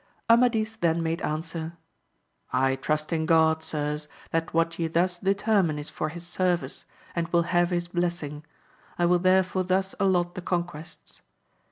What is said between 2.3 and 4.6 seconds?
I trust in God, sirs, that